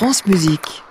[0.00, 0.82] France Musique.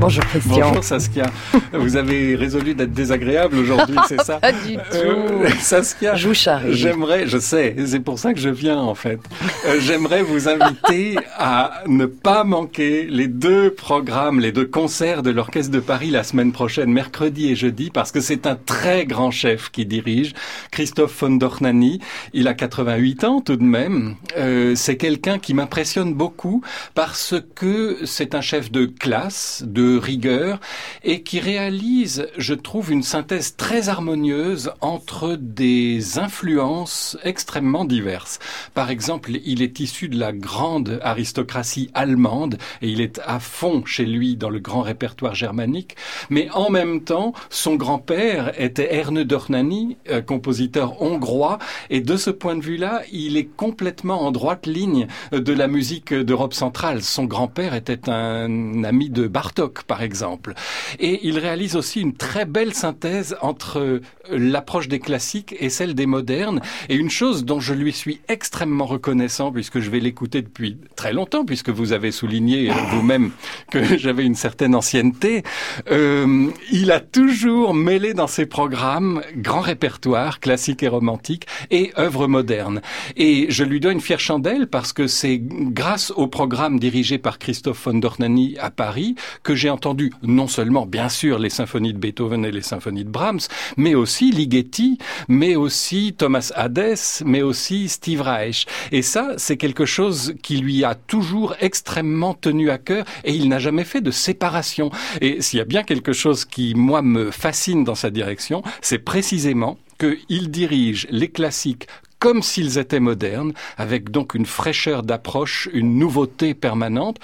[0.00, 0.68] Bonjour Christian.
[0.68, 1.26] Bonjour Saskia.
[1.72, 5.54] Vous avez résolu d'être désagréable aujourd'hui, c'est ça Pas du Euh, tout.
[5.60, 6.72] Saskia, vous charrie.
[6.74, 9.18] j'aimerais, je sais, c'est pour ça que je viens en fait.
[9.66, 15.30] Euh, j'aimerais vous inviter à ne pas manquer les deux programmes, les deux concerts de
[15.30, 19.32] l'Orchestre de Paris la semaine prochaine, mercredi et jeudi, parce que c'est un très grand
[19.32, 20.32] chef qui dirige,
[20.70, 22.00] Christophe von Dornani.
[22.34, 24.14] Il a 88 ans tout de même.
[24.36, 26.62] Euh, c'est quelqu'un qui m'impressionne beaucoup
[26.94, 30.60] parce que c'est un chef de classe, de rigueur,
[31.04, 38.38] et qui réalise, je trouve, une synthèse très harmonieuse entre des influences extrêmement diverses.
[38.74, 43.84] Par exemple, il est issu de la grande aristocratie allemande et il est à fond
[43.84, 45.96] chez lui dans le grand répertoire germanique,
[46.30, 51.58] mais en même temps, son grand-père était Erne Dornani, euh, compositeur hongrois,
[51.90, 56.12] et de ce point de vue-là, il est complètement en droite ligne de la musique
[56.12, 57.02] d'Europe centrale.
[57.02, 60.54] Son grand-père était un ami de Bartok, par exemple.
[60.98, 65.94] Et il réalise aussi une très belle synthèse entre euh, l'approche des classiques et celle
[65.94, 66.60] des modernes.
[66.88, 71.12] Et une chose dont je lui suis extrêmement reconnaissant, puisque je vais l'écouter depuis très
[71.12, 73.30] longtemps, puisque vous avez souligné euh, vous-même
[73.70, 75.42] que j'avais une certaine ancienneté,
[75.90, 82.26] euh, il a toujours mêlé dans ses programmes grand répertoire, classique et romantique, et œuvres
[82.26, 82.80] modernes.
[83.16, 87.38] Et je lui dois une fière chandelle parce que c'est grâce au programme dirigé par
[87.38, 91.98] Christophe von Dornani à Paris que j'ai entendu non seulement, bien sûr, les symphonies de
[91.98, 93.40] Beethoven et les symphonies de Brahms,
[93.76, 98.66] mais aussi Ligeti, mais aussi Thomas Hades, mais aussi Steve Reich.
[98.92, 103.48] Et ça, c'est quelque chose qui lui a toujours extrêmement tenu à cœur et il
[103.48, 104.90] n'a jamais fait de séparation.
[105.20, 108.98] Et s'il y a bien quelque chose qui, moi, me fascine dans sa direction, c'est
[108.98, 111.88] précisément qu'il dirige les classiques
[112.18, 117.18] comme s'ils étaient modernes, avec donc une fraîcheur d'approche, une nouveauté permanente,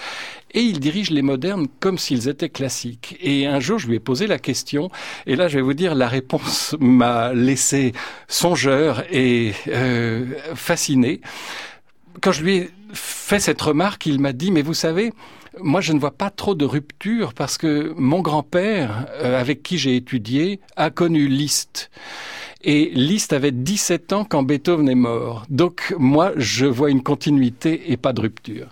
[0.52, 3.16] et il dirige les modernes comme s'ils étaient classiques.
[3.20, 4.90] Et un jour, je lui ai posé la question,
[5.26, 7.92] et là, je vais vous dire, la réponse m'a laissé
[8.28, 11.20] songeur et euh, fasciné.
[12.20, 15.12] Quand je lui ai fait cette remarque, il m'a dit, mais vous savez,
[15.60, 19.78] moi, je ne vois pas trop de rupture parce que mon grand-père, euh, avec qui
[19.78, 21.90] j'ai étudié, a connu Liszt.
[22.66, 25.44] Et Liszt avait 17 ans quand Beethoven est mort.
[25.50, 28.68] Donc, moi, je vois une continuité et pas de rupture.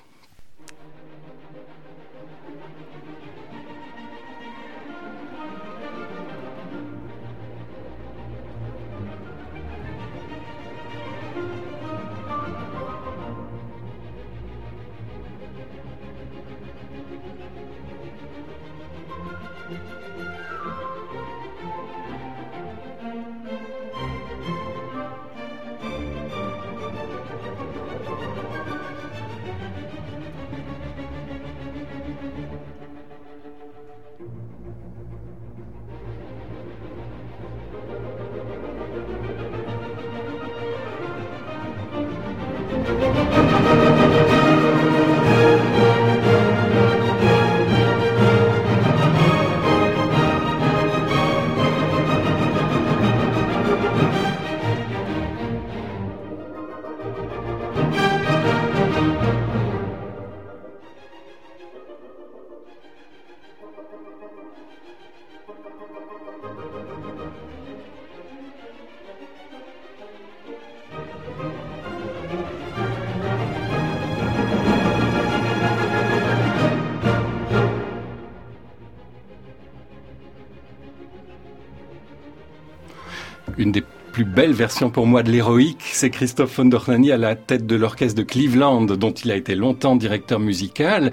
[83.56, 87.34] Une des plus belles versions pour moi de l'héroïque, c'est Christophe von Dornani à la
[87.34, 91.10] tête de l'orchestre de Cleveland, dont il a été longtemps directeur musical.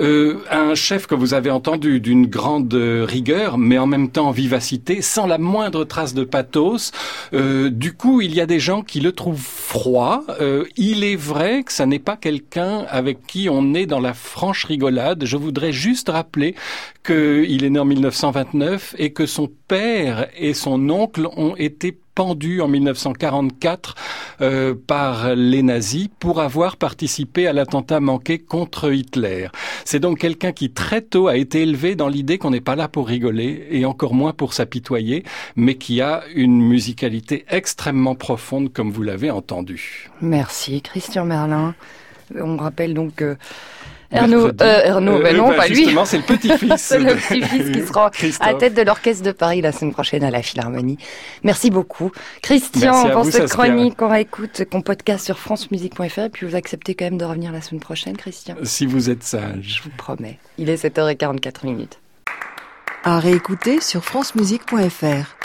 [0.00, 5.00] Euh, un chef que vous avez entendu d'une grande rigueur, mais en même temps vivacité,
[5.00, 6.90] sans la moindre trace de pathos.
[7.32, 10.24] Euh, du coup, il y a des gens qui le trouvent froid.
[10.40, 14.12] Euh, il est vrai que ça n'est pas quelqu'un avec qui on est dans la
[14.12, 15.24] franche rigolade.
[15.24, 16.56] Je voudrais juste rappeler
[17.04, 22.60] qu'il est né en 1929 et que son père et son oncle ont été pendu
[22.60, 23.94] en 1944
[24.40, 29.48] euh, par les nazis pour avoir participé à l'attentat manqué contre Hitler.
[29.84, 32.88] C'est donc quelqu'un qui très tôt a été élevé dans l'idée qu'on n'est pas là
[32.88, 35.24] pour rigoler et encore moins pour s'apitoyer,
[35.56, 40.10] mais qui a une musicalité extrêmement profonde comme vous l'avez entendu.
[40.20, 41.74] Merci Christian Merlin.
[42.34, 43.36] On rappelle donc que
[44.12, 45.76] Ernaud, euh, Ernaud, ben non, bah, pas lui.
[45.76, 46.74] Justement, c'est le petit-fils.
[46.76, 48.10] C'est le petit-fils qui sera
[48.40, 50.98] à tête de l'Orchestre de Paris la semaine prochaine à la Philharmonie.
[51.44, 52.10] Merci beaucoup.
[52.42, 53.66] Christian, Merci à pour vous, cette Saskia.
[53.68, 57.52] chronique qu'on réécoute, qu'on podcast sur francemusique.fr, et puis vous acceptez quand même de revenir
[57.52, 58.56] la semaine prochaine, Christian.
[58.64, 59.78] Si vous êtes sage.
[59.78, 60.38] Je vous promets.
[60.58, 61.98] Il est 7h44 minutes.
[63.04, 65.36] À réécouter sur francemusique.fr.